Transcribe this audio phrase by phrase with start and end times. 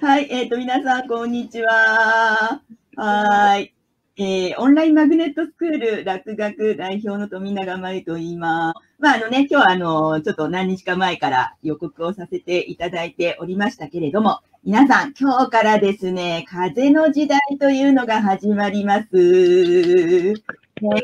[0.00, 2.62] はい、えっ、ー、と、皆さん、こんにちは。
[2.96, 3.74] はい。
[4.16, 8.80] えー、オンラインマグネットスクール落学代表の富永真由と言います。
[8.98, 19.08] まあ、あのね、今日はあの、ちょっと何日か前から予告をさせていただいておりましたけれども、皆さん、今日からですね、風の時代というのが始まります。
[20.80, 21.02] ね、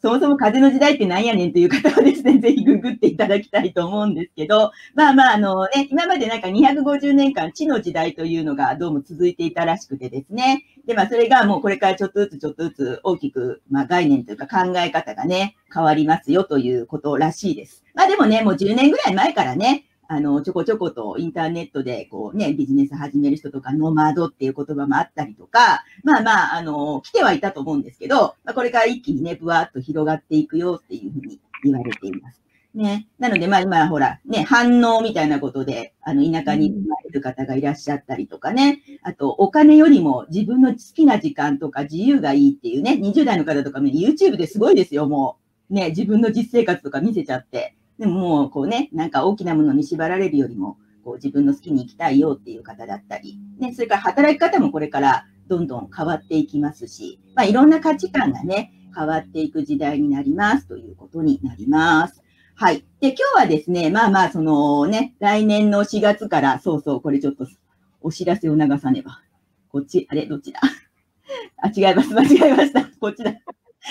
[0.00, 17.82] そもそも風の時代って何やねんという方はですね、 ぜひググっていただきたいと思うんですけど、まあまあ、あのね、今までなんか250年間地の時代というのがどうも続いていたらしくてですね、で、まあそれがもうこれからちょっとずつちょっとずつ大きく、まあ概念というか考え方がね、変わりますよということらしいです。
[17.94, 32.40] まあでもね、もう10年ぐらい前からね、あの、ちょこちょことインターネットで、こうね、ビジネス始める人とか、ノマドっていう言葉もあったりとか、まあまあ、あの、来てはいたと思うんですけど、まあ、これから一気にね、ぶわっと広がっていくよっていうふうに言われています。
[32.74, 33.06] ね。
[33.18, 38.80] なので、まあ今、ほら、ね、反応みたいなことで、あの、田舎に住まれる方がいらっしゃったりとかね。
[39.02, 45.36] あと、お金よりも自分の好きな時間とか自由がいいっていうね、20代の方とかも YouTube ですごいですよ、も
[45.70, 45.74] う。
[45.74, 47.74] ね、自分の実生活とか見せちゃって。
[47.98, 62.22] でももう、こうね、なんか大きなものに縛られるよりも、こう自分の好きに生きたいよっていう方だったり、ね、それから働き方もこれからどんどん変わっていきますし、まあ、いろんな価値観がね、変わっていく時代になりますということになります。
[62.54, 62.84] はい。
[63.00, 67.46] で、今日はですね、まあまあ、そのね、来年の4月から、そうそう、これちょっと
[68.00, 69.22] お知らせを流さねば。
[69.70, 70.60] こっち、あれ、どっちだ？
[71.62, 72.14] あ、違います。
[72.14, 72.84] 間違えました。
[73.00, 73.32] こっちだ。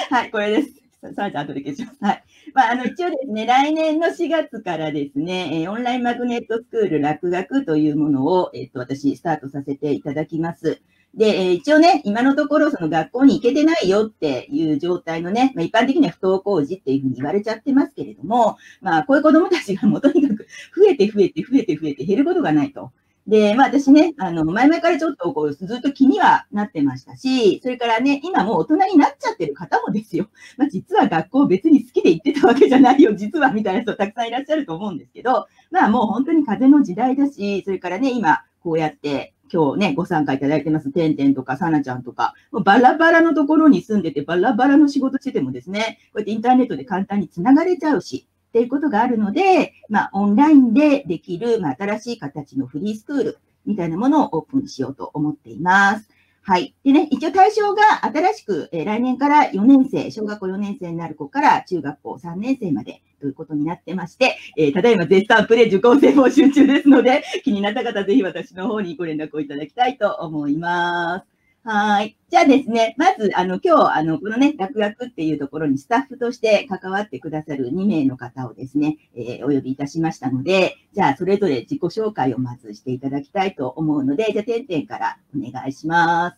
[0.09, 0.73] はい、これです。
[1.15, 1.97] さあ、じゃあ後で消します。
[2.03, 2.23] はい。
[2.57, 10.81] まあ、あの、一応ですね、来年の4月からですね、えー、オンラインマグネットスクール落学というものを、えっ、と、私、スタートさせていただきます。
[11.13, 22.91] で、えー、一応ね、今のところ、その学校に行けてないよっていう状態のね、まあ、一般的には不登校児っていうふうに言われちゃってますけれども、まあ、こういう子供たちがもうとにかく増えて増えて増えて増えて減ることがないと。
[23.27, 30.29] で、まあ私ね、あの、前々からちょっとこう、ずっと気にはなってましたし、それからね、今もう大人になっちゃってる方もですよ。
[30.57, 48.27] まあ実は学校別に好きで行ってたわけじゃないよ、 実はみたいな人たくさんいらっしゃると思うんですけど、まあもう本当に風の時代だし、それからね、今、こうやって、今日ね、ご参加いただいてます、てんてんとか、さなちゃんとか、もうバラバラのところに住んでて、バラバラの仕事しててもですね、こうやってインターネットで簡単に繋がれちゃうし、
[48.57, 56.09] っていうことがあるので、まあ、オンラインでできる、まあ、新しい形のフリースクール、みたいなものをオープンしようと思っています。
[56.41, 56.73] はい。
[56.83, 71.36] でね、一応対象が新しく、えー、来年から4年生、小学校4年生になる子から中学校3年生までということになってまして、えー、ただいま絶賛プレ受講生募集中ですので、気になった方ぜひ私の方にご連絡をいただきたいと思います。
[71.69, 72.15] はい。
[72.29, 86.37] じゃあですね、まず、あの、今日、あの、このね、落学っていうところにスタッフとして関わってくださる2名の方をですね、えー、お呼びいたしましたので、じゃあ、それぞれ自己紹介をまずしていただきたいと思うので、じゃあ、てんてんからお願いします。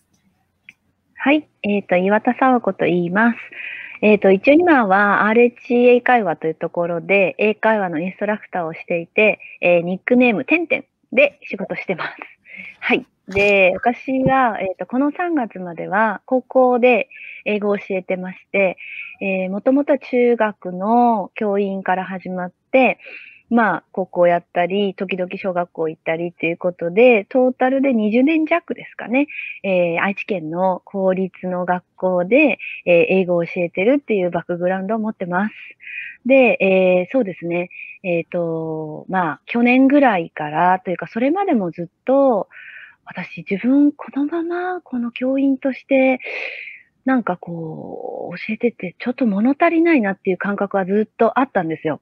[1.13, 1.47] はい。
[1.61, 3.38] えっ、と、岩田沢子と言います。
[4.01, 12.38] えっ、と、一応今は RH 英会話というところで、英会話のインストラクターをしていて、えー、ニックネーム、てんてんで仕事してます。
[12.80, 13.06] はい。
[13.28, 17.09] で、私は、えっ、ー、と、この3月までは高校で
[17.46, 18.78] 英語を教えてまして、
[19.22, 22.97] え、もともと中学の教員から始まって、
[23.49, 29.27] まあ、高校やったり、時々小学校行ったりっていうことで、トータルで20年弱ですかね、
[29.63, 35.53] えー、愛知県の公立の学校で、えー、英語を教えてるっていうバックグラウンドを持ってます。
[36.25, 37.69] で、えー、そうですね、
[38.03, 42.49] えっ、と、まあ、去年ぐらいからというか、それまでもずっと、
[43.05, 46.19] 私自分このままこの教員として、
[47.05, 52.01] なんかこう、教えててちょっと物足りないなっていう感覚はずっとあったんですよ。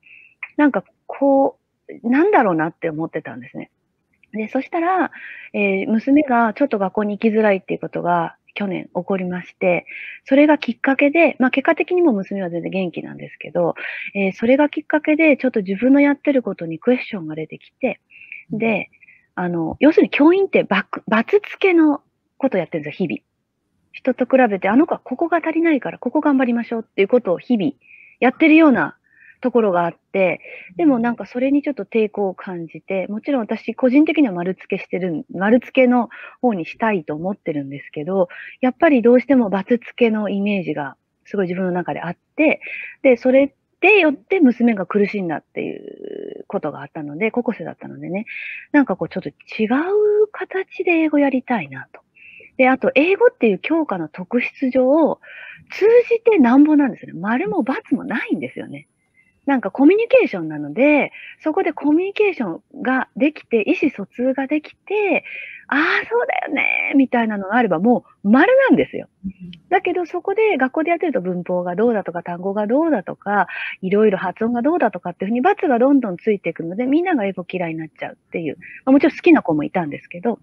[0.57, 1.57] なんかこ
[2.03, 3.71] う、なんだろうなって思ってたんですね。
[4.33, 5.11] で、そしたら、
[5.53, 9.85] えー、娘がちょっと学校に行きづらいっていうことが去年起こりまして、
[10.25, 13.75] それがきっかけで、まあ結果的にも娘は全然元気なんですけど、
[14.13, 18.01] えー、それがきっかけでちょっと自分のやってることにクエスチョンが出てきて、
[18.51, 18.89] で、
[19.35, 22.01] あの、要するに教員って罰付けの
[22.37, 23.21] ことをやってるんですよ、日々。
[23.91, 27.73] 人と比べて、あの子はここが足りないから、ここ頑張りましょうっていうことを日々
[28.19, 28.97] やってるような
[29.41, 30.41] ところがあって、
[30.75, 36.09] でもなんかそれにちょっと抵抗を感じて、もちろん私個人的には丸付けしてる、丸付けの
[36.41, 38.29] 方にしたいと思ってるんですけど、
[38.61, 40.95] やっぱりどうしても罰付けのイメージが
[41.25, 42.61] すごい自分の中であって、
[43.03, 48.25] で、それでよって娘が苦しんだっていうことがあったので、高校生だったのでね、
[48.71, 52.01] なんかこうちょっと違う形で英語やりたいなと。
[52.57, 55.19] で、あと、英語っていう教科の特質上、
[55.69, 57.19] 通じてなんぼなんですよね。
[57.19, 58.87] 丸も×もないんですよね。
[59.47, 61.11] なんかコミュニケーションなので、
[61.41, 65.23] そこでコミュニケーションができて、意思疎通ができて、
[65.69, 69.07] ああ、そうだよね、みたいなのがあればもう丸なんですよ。
[69.69, 73.47] だけどそこで学校でやってると文法がどうだとか単語がどうだとか、
[73.81, 78.57] いろいろ発音がどうだとかっていうふうに罰がどんどんついていくので、みんなが英語嫌いになっちゃうっていう。
[78.83, 80.39] まあ、もちろん好きな子もいたんですけど、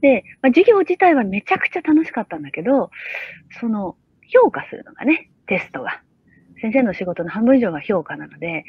[0.00, 2.90] で、まあ、授業自体はめちゃくちゃ楽しかったんだけど、
[3.60, 3.96] その
[4.28, 6.00] 評価するのがね、テストが。
[6.62, 8.64] 先生の仕事の半分以上が評価なので、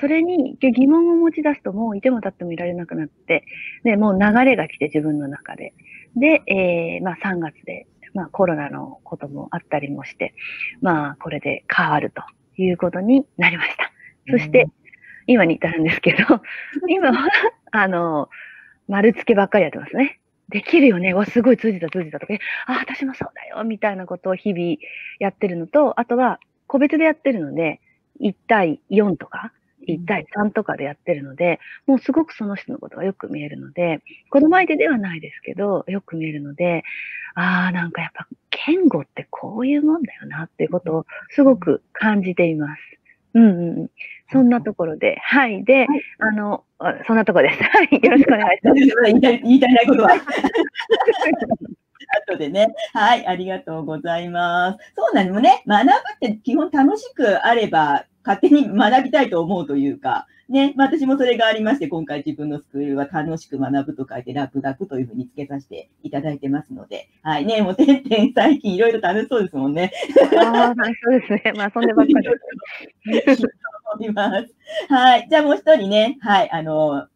[0.00, 3.44] それに疑問を持ち出すともういても立ってもいられなくなって、
[3.84, 5.72] で、もう流れが来て自分の中で。
[6.16, 10.34] で、えー、まあ3月で、まあコロナのこともあったりもして、
[10.82, 12.22] まあこれで変わると
[12.60, 13.92] いうことになりました。
[14.28, 14.66] そして、
[15.28, 16.42] 今に至るんですけど、
[16.88, 17.28] 今は、
[17.70, 18.28] あの、
[18.88, 20.18] 丸付けばっかりやってますね。
[20.48, 21.14] できるよね。
[21.14, 22.34] わ、すごい通じた通じたとか、
[22.66, 24.76] あ、私もそうだよ、みたいなことを日々
[25.18, 27.80] やってるのと、あとは、個別でやってるので、
[28.20, 29.52] 1対4とか、
[29.88, 36.82] 1対3とかでやってるので、もうすごくその人のことがよく見えるので、子供相手ではないですけど、よく見えるので、
[37.34, 38.26] ああ、なんかやっぱ、
[38.66, 42.82] 言語ってこういうもんだよなっていうことをすごく感じています。
[43.34, 43.90] うんうん。
[44.32, 45.62] そんなところで、はい。
[45.64, 45.88] で、はい、
[46.20, 46.64] あの、
[47.06, 47.62] そんなところです。
[47.62, 48.00] はい。
[48.02, 48.76] よろしくお願いします。
[49.06, 50.10] 言いたい言いたいないことは。
[52.36, 52.74] 後でね。
[52.92, 54.78] はい、ありがとうございます。
[54.94, 69.92] そうなのね、学ぶって基本楽しくあれば、勝手に学びたいと思うというか、ね、まあ、私もそれがありまして、今回自分のスクールは楽しく学ぶと書いて、楽学というふうに付けさせていただいてますので、はいね、もう、てんてん最近いろいろ楽しそうですもんね。
[70.40, 71.52] ああ、そうですね。
[71.56, 72.28] まあ、そんでばっかり。
[73.94, 74.54] 思います。
[74.88, 75.26] はい。
[75.28, 77.06] じゃあもう一人ね、はい、あの、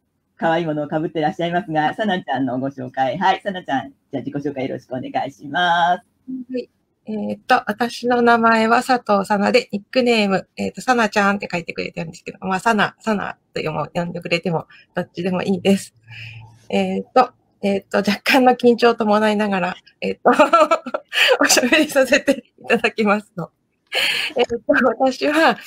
[0.41, 3.19] 可愛いものをかぶってらっしゃいますが、さなちゃんのご紹介。
[3.19, 6.07] はい、さなちゃん、じゃあ自己紹介よろしくお願いします。
[6.51, 6.71] はい。
[7.05, 15.95] えっ、と、私の名前は佐藤さなで、ニックネーム、えっ、ー、と、さなちゃんって書いてくれてるんですけど、まあ、さな、さなと呼んでくれても、どっちでもいいです。
[16.71, 20.31] えっ、と、えっ、と、若干の緊張を伴いながら、えっ、と、
[21.39, 23.51] おしゃべりさせていただきますと。
[24.39, 25.59] えっ、と、私は、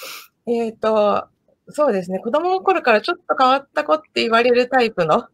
[0.48, 1.28] えっ、と、
[1.70, 2.20] そうですね。
[2.20, 5.28] 子供の頃からちょっと変わった子って言われるタイプの、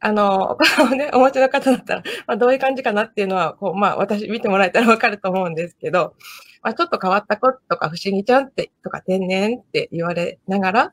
[0.00, 6.14] あの、子供ね、お持ちの方だったら、まあ、どういう感じかなっていうのは、こう、まあ、私見てもらえたらわかると思うんですけど、
[6.62, 10.92] まあ、ちょっと変わった子とか、不思議ちゃんって、とか、天然って言われながら、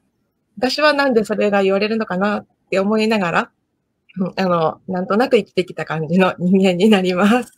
[0.58, 3.52] 私はなんでそれが言われるのかなって思いながら、
[4.36, 7.54] あの、なんとなく生きてきた感じの人間になります。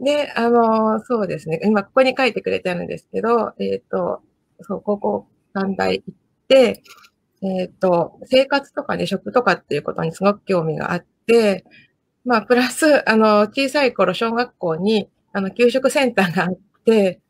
[0.00, 1.60] で、あの、そうですね。
[1.64, 4.22] 今、ここに書いてくれてあるんですけど、えっ、ー、と、
[4.62, 6.14] そう、高校短大行っ
[6.48, 6.82] て、
[7.42, 11.64] えっ、ー、と、生活とかね、食とかっていうことにすごく興味があって、
[12.24, 17.20] まあ、プラス、あの、小さい頃、小学校に、あの、給食センターがあって、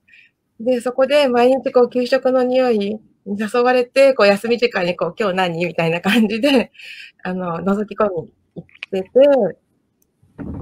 [0.60, 5.66] で、そこで毎日こう、給食の匂いに誘われて、こう、休み時間にこう、今日何？
[5.66, 6.72] みたいな感じで、
[7.22, 9.08] あの、覗き込みに行ってて、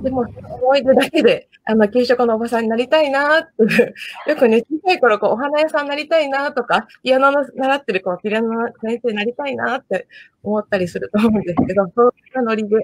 [0.03, 3.95] でも、思い出だけで、あの、給食のおばさんになりたいなって、
[4.31, 10.07] よくね、小さい頃、こう、お花屋さんになりたいなとか、ピアノの習ってる子、ピアノの先生になりたいなって
[10.45, 12.77] 思ったりすると思うんですけど、そういったノリで、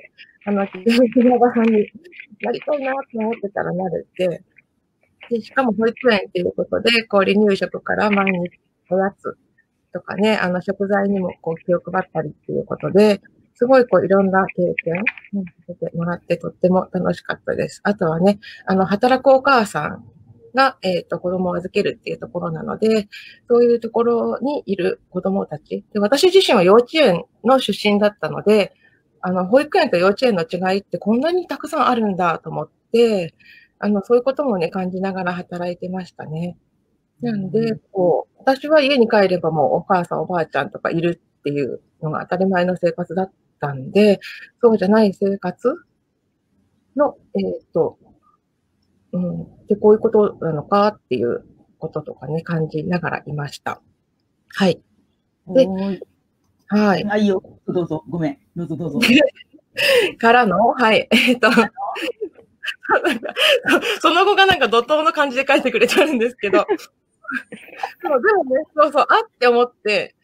[0.46, 1.86] あの、給食のおばさんに
[2.42, 4.42] なりたいなって思ってたらなるって、
[5.30, 8.50] で、しかも保育園っていうことで、こう、離乳食から毎日
[8.90, 9.36] おやつ
[9.92, 13.20] とかね、あの、食材にもこう、気を配ったりっていうことで、
[13.60, 14.94] すごいこういろんな経験
[15.38, 17.82] をさせてもらってとっても楽しかったです。
[17.84, 20.04] あとはね、あの、働くお母さん
[20.54, 23.06] が、えっ、ー、と、子供を預けるっていうところなので、
[23.50, 25.84] そういうところにいる子供たち。
[25.92, 28.72] で私自身は幼稚園の出身だったので、
[29.20, 33.34] あの、保育園と幼稚園の違いってこんなにたくさんあるんだと思って、
[33.78, 36.56] あの、そういうこともね、感じながら働いてましたね。
[37.20, 44.20] なんで、こう、私は家に帰ればもうお母さんおばあちゃんとかいるっていうのが当たり前の生活だったんで、
[44.62, 45.74] そうじゃない生活
[46.96, 47.98] の、えっ、ー、と、
[49.12, 51.44] うん、で、こういうことなのかっていう
[51.78, 53.80] こととかね、感じながらいました。
[54.48, 54.80] はい。
[55.48, 55.66] で、
[56.68, 57.04] はい。
[57.10, 57.42] あ、いいよ。
[57.66, 58.04] どうぞ。
[58.08, 58.38] ごめん。
[58.54, 59.00] どうぞどうぞ。
[60.18, 61.08] からの、はい。
[61.10, 61.50] えっ、ー、と、
[64.00, 66.66] その後がなんか怒涛の感じで書いてくれてるんですけど、
[68.02, 70.14] そうでもね、そうそう、あって思って、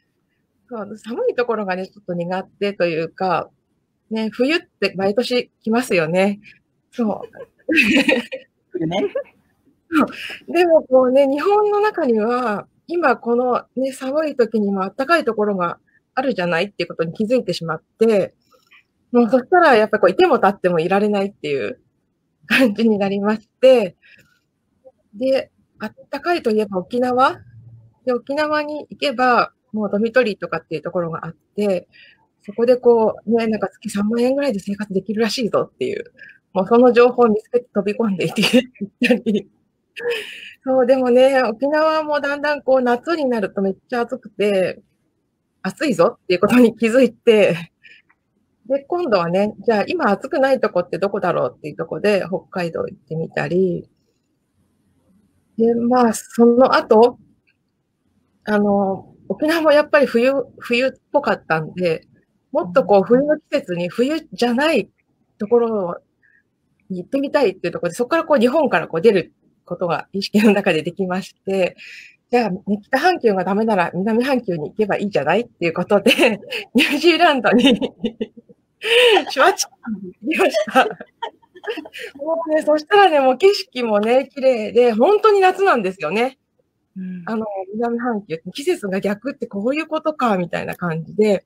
[0.68, 3.50] そう寒いところがね、ちょっと苦手というか、
[4.10, 6.40] ね、冬って毎年来ますよね。
[6.90, 7.22] そ
[8.78, 8.86] う。
[8.86, 9.08] ね、
[10.48, 15.78] でもこうね、日本の中には、今このね、寒い時にも暖かいところが
[16.14, 18.34] あるじゃないっていうことに気づいてしまって、
[19.12, 21.80] もうそしたらやっぱこういても立ってもいられないっていう
[22.46, 23.96] 感じになりまして、
[25.14, 27.38] で、暖かいといえば沖縄？
[28.04, 31.86] で、沖縄に行けば、もうドミトリーとかっていうところがあって、
[32.42, 36.04] そこでこう、ね、なんか月3万円ぐらいで生活できるらしいぞっていう、
[36.54, 38.42] もうその情報を見つけて飛び込んでいって
[39.06, 39.48] たり。
[40.64, 44.80] そう、でもね、沖縄もだんだんこう夏になるとめっちゃ暑くて、
[45.62, 47.72] 暑いぞっていうことに気づいて、
[48.66, 53.88] で、今度はね、じゃあ今暑くないとこってどこだろうっていうとこで北海道行ってみたり、
[55.58, 57.18] で、まあ、その後、
[58.44, 62.06] あの、沖縄もやっぱり冬、冬っぽかったんで、
[62.52, 64.88] もっとこう冬の季節に冬じゃない
[65.38, 66.00] ところ
[66.90, 69.32] に行ってみたいっていうところで、そこからこう日本からこう出る
[69.64, 71.76] ことが意識の中でできまして、
[72.30, 72.50] じゃあ、
[72.82, 76.40] 北半球がダメなら南半球に行けばいいじゃないっていうことで、
[76.74, 77.64] ニュージーランドに
[79.30, 80.84] シュワチカに行きました。
[82.16, 86.38] もうね、そしたらね、もう景色もね、綺麗で、本当に夏なんですよね。
[86.96, 91.44] うん、あの、南半球、季節が逆ってこういうことか、みたいな感じで。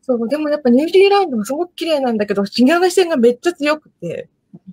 [0.00, 4.28] そう、でもやっぱニュージーランドもすごく綺麗なんだけど、紫外線がめっちゃ強くて、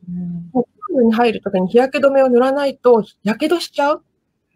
[0.09, 4.03] うん、プールに入るときに日焼け止めを塗らないと、やけどしちゃう？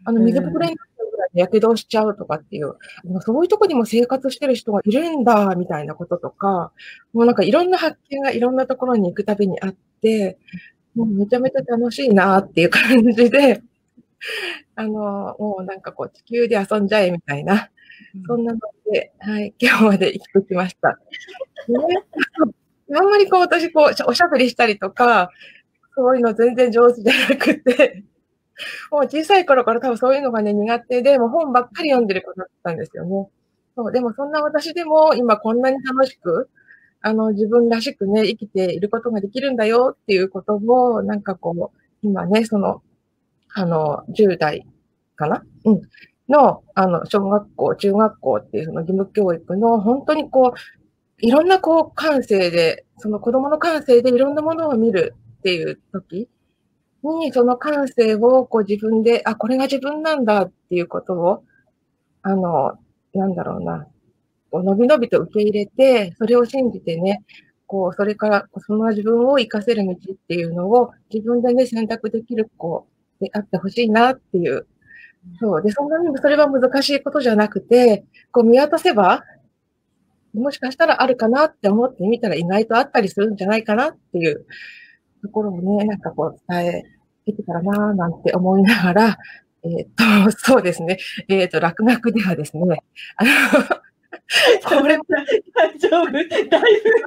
[0.06, 2.76] あの、水ぶくれになっちゃうぐらいでやけどしちゃうとかっていう、
[3.22, 6.72] そういうとこにも生活してる人がいるんだ、みたいなこととか、
[7.14, 10.40] もうなんかいろんな発見がいろんなところに行くたびにあって、
[10.96, 13.62] もうめちゃめちゃ楽しいなっていう感じで、
[14.76, 17.70] あの、もうなんかこう地球で遊んじゃえみたいな、
[18.28, 18.60] そんなの
[18.92, 20.90] で、はい、今日まで生きてきました。
[20.90, 20.98] ね、
[22.96, 25.30] あんまりこう私こうおしゃべりしたりとか、
[25.96, 28.04] そういうの全然上手じゃなくて、
[28.92, 33.30] もう小さい頃から多分そういうのがね苦手で、もう本ばっかり読んでる子だったんですよね。
[33.76, 36.50] そうでもそんな私でも今こんなに楽しく、
[37.02, 42.82] あの自分らしくね、生きていることができるんだよっていうことを、なんかこう、今ね、その、
[43.56, 44.66] あの、10代
[45.16, 45.44] かな？
[45.66, 45.82] うん。
[46.30, 56.30] の、あの、小学校、中学校っていうその義務教育の、本当にこう、いろんなこう感性で、その子供の感性でいろんなものを見るっていう時
[57.04, 61.44] に、その感性をこう自分で、あ、これが自分なんだっていうことを、
[62.24, 62.74] あの、
[63.14, 63.88] なんだろうな、
[64.52, 67.24] こうのびのびと受け入れて、それを信じてね、
[67.68, 72.88] こう、それから、その自分を活かせる道っていうのを自分でね、選択できる子
[73.24, 74.68] であってほしいなっていう。
[75.40, 75.62] そう。
[75.62, 79.24] で、そんなにそれは難しいことじゃなくて、こう見渡せば、
[80.34, 84.46] もしかしたらあるかなって思ってみたら意外とあったりするんじゃないかなっていう
[85.22, 86.84] ところをね、なんかこう伝え
[87.26, 89.18] できたらなぁなんて思いながら、
[89.64, 90.98] えっ、ー、と、そうですね。
[91.30, 92.84] えっ、ー、と、落書ではですね、
[93.16, 93.30] あの、
[94.66, 94.98] これ、
[95.54, 96.60] 大丈夫だいぶ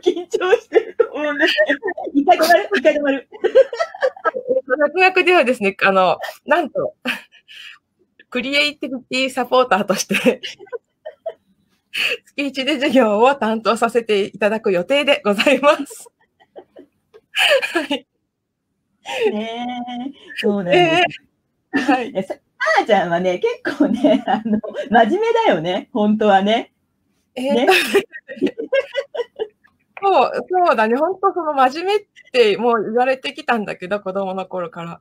[0.03, 1.81] 緊張してると思うんですけど、
[2.15, 3.29] 一回止まる一回止まる。
[4.79, 6.95] 落書ではですね、あの、なんと、
[8.31, 10.43] クリエイティビティサポーターとして
[12.27, 16.11] 月一で授業を担当させていただく予定でございます。
[17.73, 18.07] はい。
[19.33, 19.67] ね
[20.09, 21.23] え、そうなんです。
[21.77, 22.25] えー、はい。
[22.25, 22.35] さ
[22.83, 26.73] あちゃんはね、結構ね、あの、真面目だよね、本当はね。
[27.37, 27.67] えー、ね、
[30.03, 30.97] そう、そうだね。
[30.97, 35.01] 本当その真面目ってもう言われてきたんだけど、子供の頃から。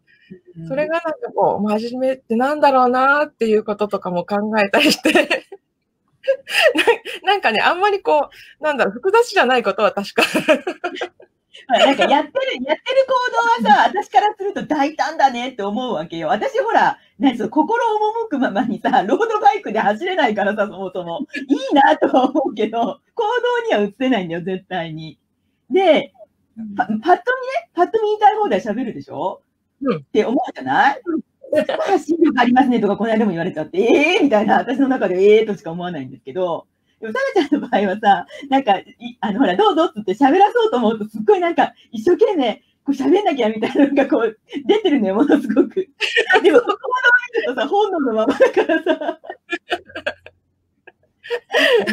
[0.67, 5.45] それがなんかこう、真面目ってなんだろうなっていうこととかも考えたりして
[7.23, 10.23] なんかね、あんまりこう、なんだろう、複雑じゃないことは確か
[11.67, 13.05] なんかやってる、やってる
[13.61, 16.27] 行動はさ、私からすると大胆だねって思うわけよ。
[16.27, 17.83] 私ほら、何その心
[18.25, 21.21] 赴くままにさ、ロードバイクで走れないからさ、そもそも。
[21.47, 22.79] いいなとは思うけど、
[23.13, 23.23] 行
[23.69, 25.17] 動には移せないんだよ、絶対に。
[25.69, 26.13] で、
[26.77, 27.21] パパッと見ね、
[27.73, 29.41] パッと見言いたい放題喋るでしょ、
[29.81, 31.01] うん、って思うじゃない？
[31.87, 36.67] 発信力ありますねとか、この間も言われちゃって、ええー、みたいな、私の中でええーとしか思わないんですけど、
[37.05, 38.81] でも、タメちゃんの場合はさ、なんか、
[39.21, 45.75] あの、ほら、どうぞって言って喋らそうと思うと、すっごいなんか、一生懸命、こう喋んなきゃみたいなのがこう、出てるのよ、ものすごく。
[46.43, 49.19] でも、そこまでとさ、本能のままだからさ。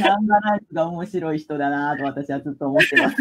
[0.00, 3.16] ナンバーライフが面白い人だなと私はずっと思ってます。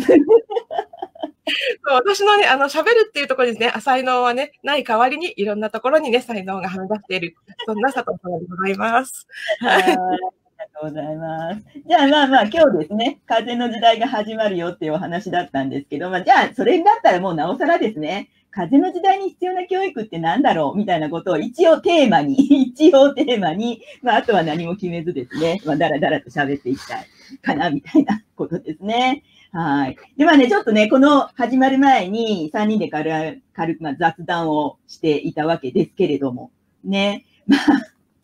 [1.86, 9.27] 私のね、あの、喋るっていうところにね、才能はね、ない代わりに、いろんなところにね、才能がはみ出している、そんな佐藤さんでございます。
[9.60, 10.40] はい。
[10.81, 11.61] とうございます。
[11.88, 22.35] じゃあまあまあ今日ですね、風の時代が始まるよっていうお話だったんですけど、まあじゃあそれだったらもうなおさらですね、風の時代に必要な教育って何だろうみたいなことを一応テーマに、
[22.73, 27.05] 一応テーマに、まああとは何も決めずですね、まあだらだらと喋っていきたい
[27.43, 29.23] かなみたいなことですね。
[29.51, 29.97] はい。
[30.17, 33.41] で、まあね、ちょっとね、この始まる前に3人で軽
[33.77, 36.51] く、ま、雑談をしていたわけですけれども、
[36.83, 37.25] ね。
[37.47, 37.59] まあ、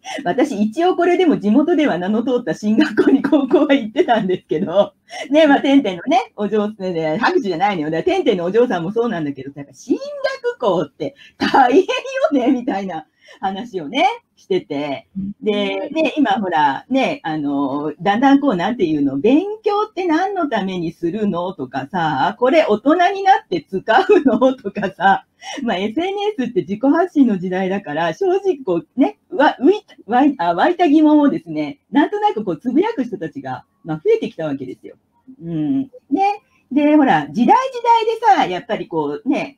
[0.23, 4.93] 私一応これでも地元では名の通った進学校に高校は行ってたんですけど、
[5.29, 7.91] ね、まあ、てんてんのね、お嬢さんで、拍手じゃないのよ。
[7.91, 11.85] だてんてんのお嬢さんもそうなんだけど、進学校って大変よ
[12.31, 13.05] ね、みたいな
[13.39, 14.05] 話をね、
[14.35, 15.07] してて。
[15.41, 21.53] で、ね、今ほら、ね、あの、だんだんこう、なんていうの、勉強って何のためにするの？
[21.53, 24.55] とかさ、これ大人になって使うの？
[24.55, 25.25] とかさ、
[25.63, 34.95] まあ SNS って自己発信の時代だから、正直こうね、わ、浮いた、湧いあ湧いた疑問をですね、なんとなくこうつぶやく人たちが、まあ増えてきたわけですよ。
[35.43, 35.81] うん。
[36.11, 36.41] ね。
[36.71, 39.57] で、ほら、時代時代でさ、やっぱりこうね、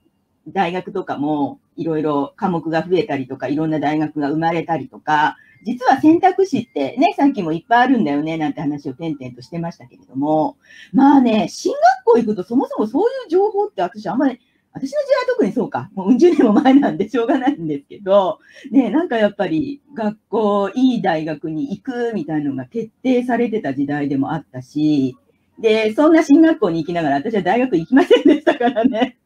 [0.54, 10.58] 大学とかもいろいろ科目が増えたりとか、いろんな大学が生まれたりとか、実は選択肢ってね、さっきもいっぱいあるんだよね、なんて話を点々としてましたけれども、
[10.94, 14.40] まあね、進学校行くとそもそもそういう情報って私あんまり、
[14.72, 18.40] 私の時代は特にそうか、もううん十年も前なんでしょうがないんですけど、
[18.72, 25.18] ね、なんかやっぱり学校、いい大学に行くみたいなのが徹底されてた時代でもあったし、
[25.60, 29.18] で、そんな進学校に行きながら私は大学行きませんでしたからね。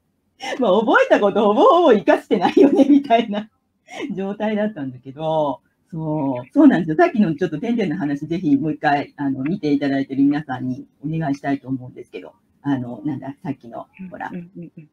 [0.60, 3.50] まあ、覚えたことほぼほぼ生かしてないよね、みたいな
[4.16, 6.98] 状態だったんだけど、そう、そうなんですよ。
[6.98, 12.34] さっきのちょっと点々の話、ぜひもう一回、あの、見ていただいている皆さんにお願いしたいと思うんですけど、
[12.66, 14.32] あの、なんだ、さっきの、ほら、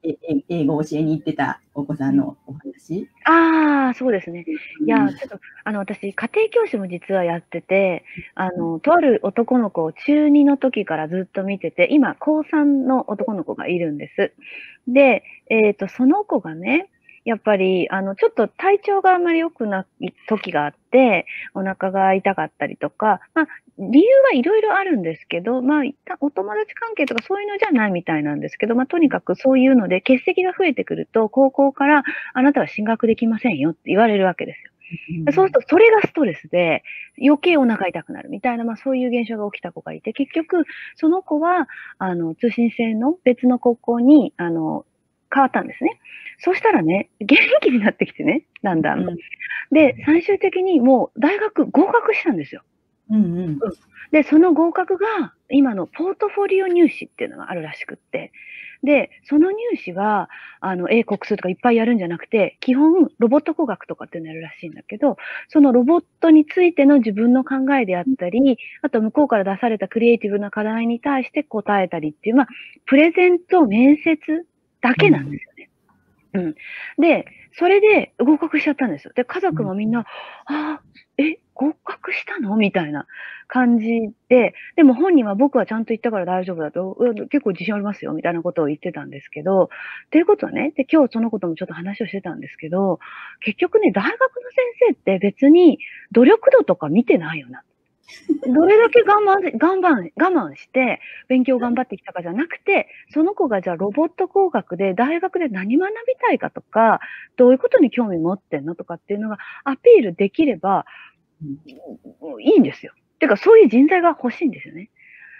[0.03, 0.17] え
[0.49, 3.09] 英語を教えに行ってたお子さんのお話。
[3.25, 4.45] ああ、そうですね。
[4.85, 14.33] いや、ちょっと、あの、私、家庭教師も実はやってて、あの、とある男の子を中2の時からずっと見てて、今、高3の男の子がいるんです。
[14.89, 16.91] で、えっ、ー、と、その子がね、
[17.25, 23.47] やっぱり、あの、ちょっと体調があんまり良くない時があって、お腹が痛かったりとか、まあ、
[23.79, 25.83] 理由はいろいろあるんですけど、まあ、
[26.21, 34.71] お友達関係とかそういうのじゃないみたいなんですけど、まあ、とにかくそういうので、欠席が増えてくると、高校からあなたは進学できませんよって言われるわけですよ。
[35.33, 36.83] そうすると、それがストレスで、
[37.23, 40.65] 余計お腹痛くなるみたいな、まあそういう現象が起きた子がいて、結局、
[40.97, 44.85] その子は、あの、通信制の別の高校に、あの、
[45.33, 46.01] 変わったんですね。
[46.39, 49.09] そしたらね、元気になってきてね、だんだん。
[49.09, 49.17] うん、
[49.71, 52.63] で、最終的にもう大学合格したんですよ。
[53.11, 53.59] うんうん、
[54.13, 58.33] で、その合格が今のポートフォリオ入試っていうのがあるらしくって、
[58.83, 65.17] で、その入試は、あの、英国数とかいっぱいやるんじゃなくて、基本、ロボット工学とかっていうのやるらしいんだけど、
[65.49, 72.49] そのロボットについての自分の考えであったり、あと向こうから出されたクリエイティブな課題に対して答えたりっていう、まあ、
[72.87, 74.47] プレゼント、面接
[74.81, 75.71] だけなんですよね。
[76.33, 76.55] うん。
[77.01, 79.13] で、それで合格しちゃったんですよ。
[79.15, 80.05] で、家族もみんな、あ
[80.47, 80.83] あ、
[81.19, 82.57] え、合格したの？
[82.57, 83.07] みたいな
[83.47, 83.87] 感じ
[84.31, 86.97] で、でも本人は僕はちゃんと言ったから大丈夫だと、
[87.31, 89.69] 結構自信ありますよ、みたいなことを言ってたんですけど、
[90.11, 92.99] ということはね、で、今日そのこともちょっと話をしてたんですけど、
[93.41, 94.17] 結局ね、大学の
[94.79, 95.79] 先生って別に
[96.13, 97.63] 努力度とか見てないよな。
[98.47, 107.01] どれだけ我慢、我慢、我慢して勉強頑張ってきたかじゃなくて、その子がじゃあロボット工学で大学で何学びたいかとか、
[107.37, 110.87] どういうことに興味持ってんのとかっていうのがアピールできれば、
[112.41, 112.93] いいんですよ。
[113.19, 114.91] てか、そういう人材が欲しいんですよね。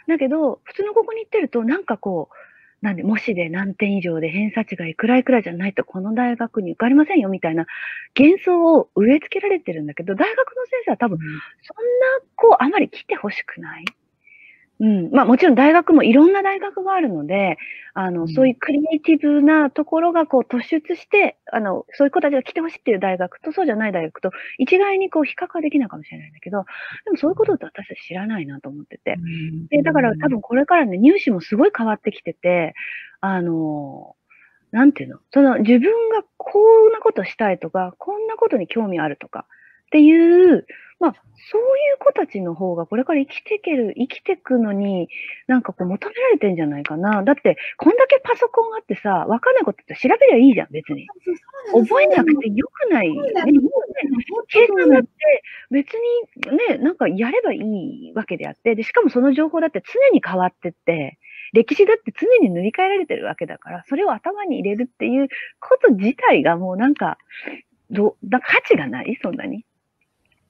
[0.07, 2.50] だけど、普通のここに行ってると、なんかこう、
[2.83, 7.67] なんで、模試で何点以上で偏差値がいくらいくらいじゃないとこの大学に受かりませんよみたいな
[8.19, 11.19] 幻想を植え付けられてるんだけど、大学の先生は多分、
[11.63, 13.85] そんな子あまり来てほしくない
[14.81, 15.11] うん。
[15.13, 17.59] まあもちろん大学もいろんな大学があるので、
[17.93, 26.65] あの、そういうクリエイティブなところがこう突出して、あの、そういう子たちが来てほしいっていう大学とそうじゃない大学と一概にこう比較はできないかもしれないんだけど、
[27.05, 29.17] でもそういうことって私たち知らないなと思ってて。
[29.71, 32.75] で、だから多分これからね、入試もすごい変わってきてて、
[33.21, 34.17] あの、
[34.71, 35.19] なんていうの？
[35.35, 39.47] その自分がこんなことしたいとか、こんなことに興味あるとか
[39.91, 40.67] っていう、
[41.01, 41.15] まあ、
[41.51, 45.09] そういう子たちの方がこれから生きていける、生きていくのに、
[45.49, 47.25] なんかこう求められてんじゃないかな。
[47.25, 51.09] だって、こんだけパソコンあってさ、わかんないことって調べりゃいいじゃん、別に。
[51.73, 53.11] 覚えなくてよくない。
[53.11, 53.19] ね、
[54.49, 55.09] 計算だって
[55.71, 61.19] 別にね、なんかやればいいわけであって、で、しかもその情報だって常に変わってって、
[61.53, 65.29] 歴史だって常に塗り替えられてるわけだから、それを頭に入れるっていう
[65.61, 67.19] こと自体がもうなんか、
[67.91, 69.65] ど、だ価値がないそんなに。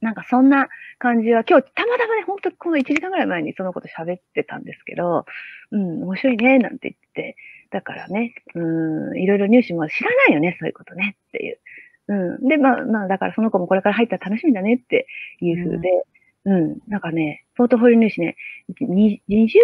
[0.01, 5.25] なんかそんな感じは、今日たまたまね、ほんとこの1時間ぐらい前にそのこと喋ってたんですけど、
[5.71, 7.37] うん、面白いね、なんて言って、
[7.71, 11.59] だからね、うん、いろいろ入試も知らないよね、そういうことね、っていう。
[12.09, 12.49] うん。
[12.49, 15.07] で、まあ、まあ、だからその子もこれから入ったら楽しみだねって
[15.41, 15.89] いう風で、
[16.45, 18.37] うん、うん、なんかね、ポートフォリオ入試ね、
[18.81, 19.21] 20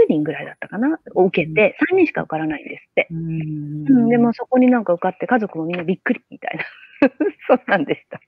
[0.09, 3.09] 人ぐらいだったかなを受けて、3人しか受からないんですって。
[3.11, 6.65] うん、うん、でもそこになんか受かって家族もみんなびっくりみたいな。
[7.49, 8.21] そうなんでした。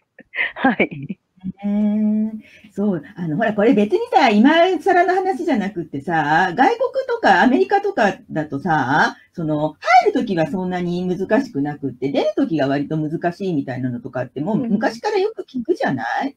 [0.55, 1.19] はい。
[1.65, 2.33] ね。
[2.73, 16.37] そう、あの、ほら、これ別にさ、今更の話じゃなくってさ、外国とかアメリカとかだとさ、その、入るときはそんなに難しくなくって、出るときが割と難しいみたいなのとかって、もう昔からよく聞くじゃない、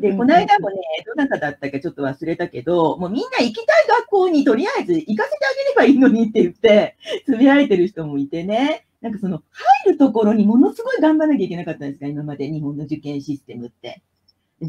[0.00, 8.86] で、この間もね、どなただったかちょっと忘れたけど、もうみんな行きたい学校にとりあえず行かせてあげればいいのにって言って、つぶやいてる人もいてね。
[9.00, 9.42] なんかその、
[9.84, 14.02] 入るところにものすごい頑張らなきゃいけなかったんですか、今まで日本の受験システムって。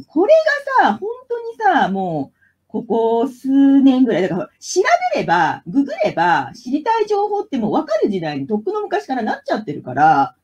[0.08, 0.34] これ
[0.80, 4.82] がさ、本当にさ、もう、ここ数年ぐらい、だから調
[5.14, 10.36] べれば、ググれば、知りたい情報ってもう分かる時代にとっくの昔からなっちゃってるから、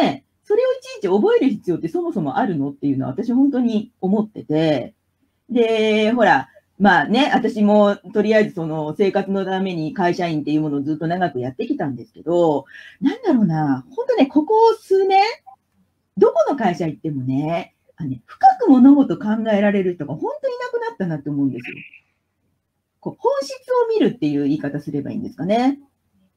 [0.00, 4.94] ねえ、それをいちいち覚える必要ってそもそもあるのっていうのは私本当に思ってて、
[5.48, 12.66] で、ほら、まあね、私もとりあえずその生活のために会社員っていうものをずっと長くやってきたんですけど、
[13.00, 15.22] なんだろうな、本当ね、ここ数年、
[16.18, 21.76] どこの会社行ってもね、あね深く物事考えられる人が本当にいなくなったなって思うんですよ。
[23.00, 25.78] こう本質を見るっていう言い方すればいいんですかね。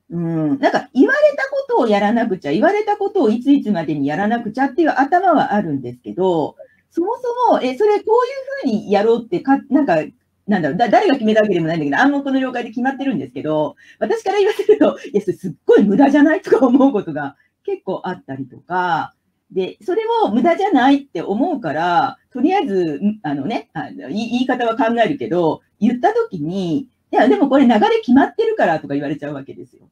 [0.10, 6.58] うん、なんか言われたことをやらなくちゃ、言われたことをいついつまでにやらなくちゃっていう頭はあるんですけど、
[6.90, 7.16] そも
[7.48, 8.22] そも、え、それこ
[8.66, 10.04] ういうふうにやろうってか、なんか、
[10.48, 16.42] なんだろう、だ誰が決めたわけでもないんだけど、暗黙の了解で決まってるんですけど、私から言わせると、いや、それすっごい無駄じゃない？
[16.42, 19.16] とか思うことが結構あったりとか、
[19.52, 29.90] で、それを無駄じゃないって思うから、とりあえず、あのね、あの言い方は考えるけど、言ったときに、いや、でもこれ流れ決まってるからとか言われちゃうわけですよ。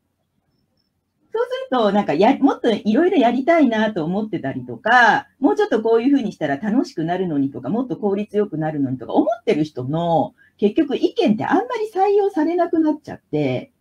[1.32, 13.72] そうすると、なんかや、もっといろいろやりたいなと思ってたりとか、もうちょっとこういうふうにしたら楽しくなるのにとか、もっと効率よくなるのにとか思ってる人の、結局意見ってあんまり採用されなくなっちゃって、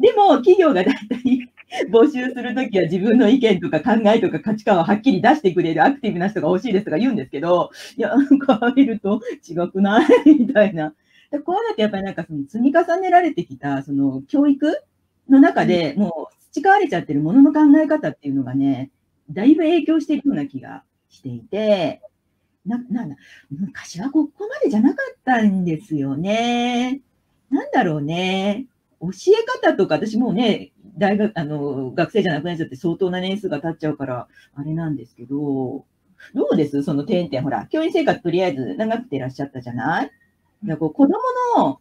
[0.00, 1.52] でも企業がだいたい
[1.90, 10.08] 募集するときは自分の意見とか考えとか価値観をはっきり出してくれるアクティブな人が欲しいですとか言うんですけど、いや、なんか見ると違くない？
[10.38, 10.94] みたいな。
[11.44, 14.82] こうやってやっぱりなんかその積み重ねられてきた、その教育
[15.28, 18.90] の中でもう培われちゃってるものの考え方っていうのがね、
[19.30, 22.00] だいぶ影響していくような気がしていて、
[22.66, 23.16] な、なんだ、
[23.50, 27.00] 昔はここまでじゃなかったんですよね。
[27.50, 28.66] なんだろうね。
[29.00, 35.84] 教え方とか、私もうね、大学、あの、学生じゃなくなっちゃって相当な年数が経っちゃうから、あれなんですけど、
[36.34, 36.82] どうです？
[36.82, 40.10] その点々、ほら、教員生活とりあえず長くていらっしゃったじゃない？
[40.64, 41.14] だこう子供
[41.56, 41.80] の、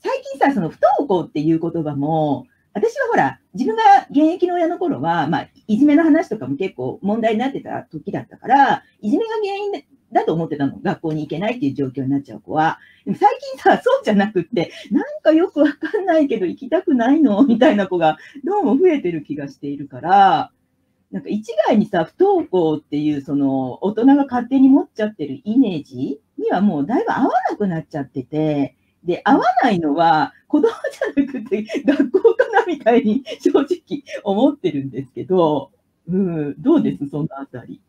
[0.00, 9.72] 最近さ、その不登校っていう言葉も、私はほら、自分が現役の親の頃は、まあ、いじめの話とかも結構問題になってた時だったから、いじめが原因
[10.12, 10.78] だと思ってたの。
[10.78, 12.78] 学校に行けないっていう状況になっちゃう子は。
[13.04, 17.44] でも最近さ、そうじゃなくって、なんかよくわかんないけど行きたくないの？
[17.44, 20.50] みたいな子がどうも増えてる気がしているから、
[21.10, 35.70] なんか一概にさ、不登校っていうその大人が勝手に持っちゃってるイメージにはもうだいぶ合わなくなっちゃってて、で、合わないのは子供じゃなくて学校かなみたいに正直思ってるんですけど、
[36.08, 37.08] うん、どうです？
[37.10, 37.80] そのあたり。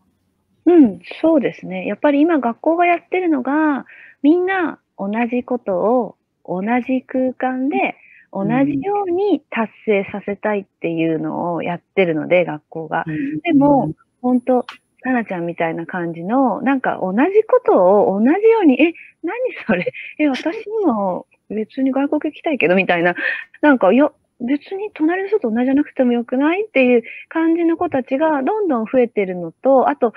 [0.70, 1.86] うん、そうですね。
[1.88, 3.86] やっぱり今学校がやってるのが、
[4.22, 7.96] みんな同じことを同じ空間で
[8.32, 13.06] 同じように達成させたいっていうのをやってるので、学校が。
[13.44, 14.66] でも、本当
[15.02, 19.92] タナちゃんみたいな感じの、なんか同じことを同じように、え、何それ？
[20.20, 23.16] え、私も別に外国行きたいけど、みたいな。
[23.62, 30.14] なんか、いや、別に隣の人と同じじゃなくてもよくないっていう感じの子たちがどんどん増えてるのと、あと、増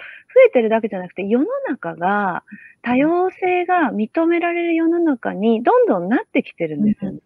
[0.47, 2.45] えてるだけじゃなくて、世の中が
[2.83, 7.19] 多様性が認められる世の中にどんどんなってきてるんですよね。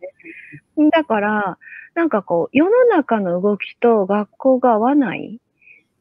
[0.92, 1.58] だから、
[1.94, 5.40] なんかこう、世の中の動きと学校が合わない。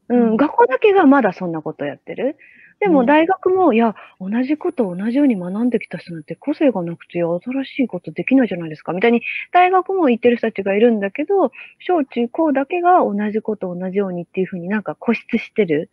[0.10, 2.38] うん、学校だけがまだそんなことやってる。
[2.82, 9.22] でも大学も、いや、同じことを同じように学んできた人なんて個性がなくて新しいことできないじゃないですか、みたいに
[9.54, 15.90] 大学も言ってる人たちがいるんだけど、小中高だけが同じことを同じようにっていうふうになんか固執してる。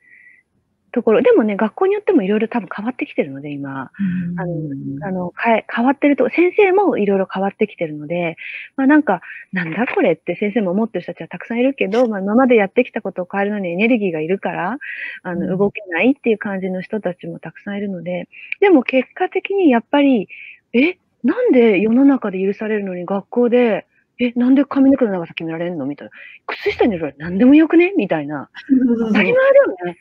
[0.93, 1.23] ところ。
[1.23, 3.91] でもね、学校によってもいろいろ多分変わってきてるので、今。
[4.37, 5.33] あの、あの
[5.75, 8.37] 変わってると、先生もいろいろ変わってきてるので、
[8.77, 9.21] まあなんか、
[9.53, 14.79] なんだこれって先生も思ってる人たちはたくさんいるけど、まあ今までやってきたことを変えるのにエネルギーがいるから、
[15.23, 18.29] あの、動けないっていう感じの人たちもたくさんいるので、
[18.61, 20.29] でも結果的にやっぱり、
[20.75, 23.87] え、なんで世の中で許されるのに学校で、
[24.19, 25.87] え、なんで髪の毛の長さ決められるの？
[25.87, 26.13] みたいな。
[26.47, 27.93] 靴下にる何でもよくね？
[27.97, 28.51] みたいな。
[29.09, 29.97] 当たり前だよね。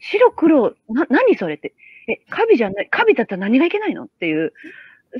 [0.00, 1.74] 白黒、な、何それって。
[2.06, 4.52] え、カビじゃない、カビだったら何がいけないのっていう、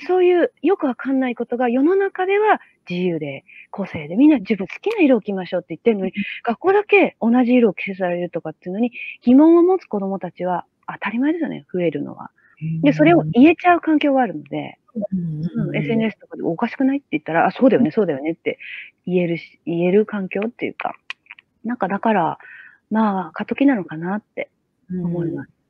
[0.06, 12.30] そういうよくわかんないことが世の中では自由で、個性で、みんな自分好きな色を着ましょうって言ってるのに、学校だけ同じ色を着せられるとかっていうのに疑問を持つ子供たちは当たり前ですよね、増えるのは。
[12.82, 18.58] で、それを言えちゃう環境があるので、うん、SNS とかでおかしくないって言ったら、あ、そうだよね、そうだよねって
[19.06, 20.94] 言えるし、言える環境っていうか、
[21.64, 22.38] なんかだから、
[22.90, 24.50] まあ、過渡期なのかなって
[24.90, 25.63] 思います。